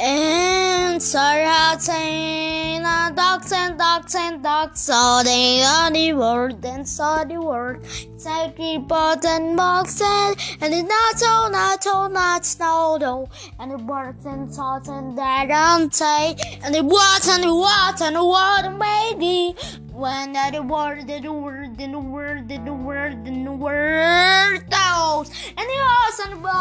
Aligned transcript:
And 0.00 1.02
saying 1.02 2.82
a 2.84 3.12
dogs 3.14 3.52
and 3.52 3.78
dogs 3.78 4.14
and 4.14 4.42
dogs 4.42 4.80
saw 4.80 5.22
the 5.22 5.64
only 5.80 6.12
world 6.12 6.64
and 6.64 6.88
saw 6.88 7.24
the 7.24 7.40
world. 7.40 7.84
Sacred 8.16 8.86
birds 8.86 9.24
and 9.26 9.56
boxes 9.56 10.02
and 10.02 10.36
and 10.60 10.72
the 10.72 10.82
not 10.82 11.18
so 11.18 11.48
not 11.48 11.82
so 11.82 12.06
not 12.08 12.44
snow 12.44 12.96
though 13.00 13.28
and 13.58 13.72
the 13.72 13.78
birds 13.78 14.24
and 14.26 14.52
salts 14.52 14.88
and 14.88 15.16
that 15.18 15.48
don't 15.48 15.94
say 15.94 16.36
and 16.62 16.74
the 16.74 16.82
what 16.82 17.28
and 17.28 17.42
the 17.42 17.54
what 17.54 18.00
and 18.00 18.16
the 18.16 18.24
what 18.24 18.72
maybe. 18.78 19.54
When 19.92 20.32
that 20.34 20.52
the 20.52 20.62
word 20.62 21.08
the 21.08 21.28
word 21.28 21.76
the 21.76 21.86
word 21.98 22.48
the 22.48 22.72
word 22.72 23.24
the 23.24 23.52
word 23.52 24.70
those 24.70 25.30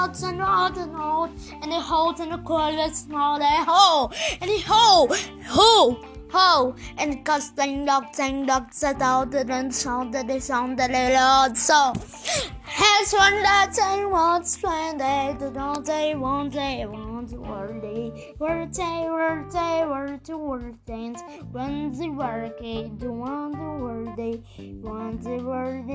and 0.08 0.16
horse 0.16 0.24
and 0.24 0.40
boats 0.40 0.78
and 0.78 0.96
out 0.96 1.30
and 1.30 1.64
and 1.64 1.72
the 1.72 1.80
holes 1.80 2.20
and 2.20 2.32
the 2.32 2.38
coilers 2.38 3.04
and 3.04 3.16
all 3.16 3.38
that 3.38 3.66
hole 3.68 4.12
and 4.40 4.50
the 4.50 4.60
hole 4.60 5.10
hole 5.46 6.00
ho 6.30 6.76
and 6.98 7.14
the 7.14 7.18
casting 7.18 7.86
dogs 7.86 8.20
and 8.20 8.48
dogs 8.48 8.80
that 8.82 9.02
out 9.02 9.34
and 9.34 9.76
sounded 9.76 10.28
the 10.28 10.40
sound 10.40 10.80
that 10.80 10.92
they 10.92 11.14
loud 11.14 11.58
so 11.58 11.94
has 12.64 13.14
one 13.14 13.42
that 13.44 13.74
they 15.40 15.50
don't 15.52 15.86
say 15.86 16.16
won't 16.16 17.32
word 17.34 17.82
they 17.82 18.34
word 18.40 18.74
say 18.74 19.10
word 19.10 19.52
say 19.52 19.86
word 19.86 20.24
to 20.24 20.38
word 20.38 20.78
things 20.86 21.20
when 21.52 21.92
the 21.98 22.10
work 22.10 22.58
do 22.98 23.12
want 23.12 23.54
the 23.54 23.84
word 23.84 24.16
they 24.18 24.42
want 24.82 25.22
the 25.22 25.38
word 25.44 25.88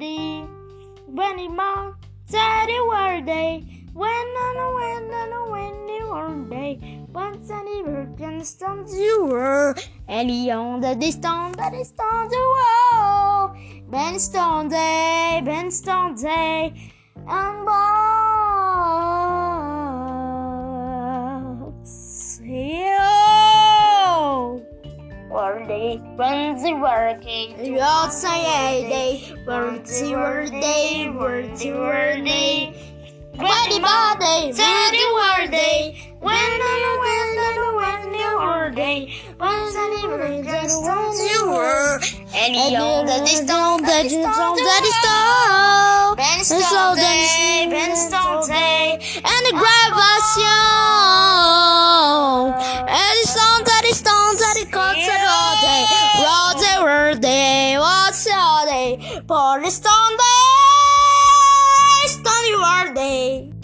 they 0.00 0.46
the 2.28 2.86
word 2.88 3.26
they 3.26 3.64
when 3.92 4.26
they 4.34 4.56
when 4.56 4.56
and 4.56 4.74
when 4.74 5.04
and 5.14 5.50
when 5.50 5.86
the 5.86 5.98
word 6.10 6.50
they 6.50 7.00
once 7.12 7.50
any 7.50 7.82
virgin 7.82 8.42
you 8.92 9.26
were. 9.26 9.74
And 10.08 10.28
beyond 10.28 10.84
the 10.84 10.94
distance 10.94 11.56
that 11.56 11.74
is 11.74 11.92
on 11.98 12.28
the 12.28 12.36
wall 12.36 13.56
Ben 13.88 14.18
Stone 14.18 14.68
Day, 14.68 15.40
Ben 15.44 15.70
Stone 15.70 16.16
Day, 16.16 16.92
and 17.28 17.64
box. 17.64 17.95
Day, 25.96 26.02
when 26.16 26.62
the 26.62 26.74
working, 26.74 27.64
you 27.64 27.80
all 27.80 28.10
say 28.10 28.28
a 28.28 28.88
day, 28.88 29.34
word 29.46 29.84
the 29.86 30.12
word 30.14 30.50
day, 30.50 31.10
word 31.10 31.56
the 31.56 31.72
word 31.72 32.24
day. 32.24 32.74
Ready 33.38 33.80
body, 33.80 34.52
say 34.52 34.90
the 34.90 35.04
word 35.14 35.50
day, 35.50 36.14
when 36.20 36.34
and 36.34 37.00
when 37.00 37.38
and 37.46 37.76
when 37.76 38.12
the 38.12 38.36
word 38.38 38.74
day, 38.74 39.12
when 39.36 39.70
sunny 39.72 40.42
just 40.42 40.82
you 41.20 41.50
were. 41.50 42.00
And 42.34 42.54
you 42.54 42.70
that 43.06 43.28
is 43.28 43.38
stone, 43.38 43.82
that 43.82 44.06
is 44.06 44.12
stone, 44.12 44.56
that 44.56 44.82
is 44.84 44.94
stone. 44.96 46.16
Ben 46.16 46.44
stone 46.44 46.96
day, 46.96 47.66
Ben 47.68 47.70
stone 47.70 47.75
forest 59.56 59.86
on 59.86 60.16
the 60.18 62.08
stony 62.08 62.56
war 62.56 62.94
day. 62.94 63.55